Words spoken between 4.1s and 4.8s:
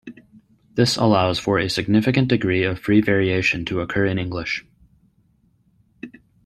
English.